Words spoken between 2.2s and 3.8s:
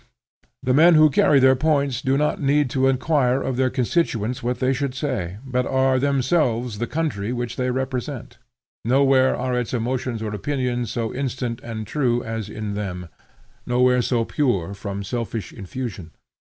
need to inquire of their